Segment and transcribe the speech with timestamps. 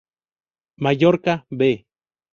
[0.77, 1.85] Mallorca "B".